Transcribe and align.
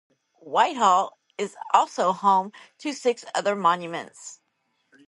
Whitehall 0.39 1.19
is 1.37 1.55
also 1.75 2.11
home 2.11 2.53
to 2.79 2.91
six 2.91 3.23
other 3.35 3.55
monuments. 3.55 4.39